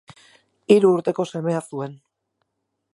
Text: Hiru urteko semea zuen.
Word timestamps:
Hiru 0.75 0.91
urteko 0.99 1.27
semea 1.35 1.63
zuen. 1.69 1.97